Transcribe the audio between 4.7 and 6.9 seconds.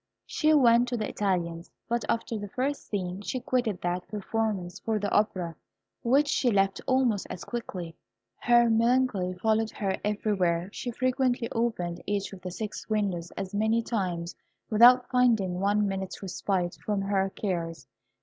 for the Opera, which she left